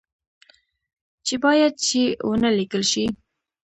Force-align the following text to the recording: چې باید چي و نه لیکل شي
چې 1.25 1.35
باید 1.43 1.73
چي 1.85 2.03
و 2.25 2.29
نه 2.43 2.49
لیکل 2.57 2.83
شي 2.91 3.05